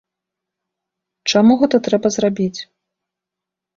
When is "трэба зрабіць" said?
1.91-2.59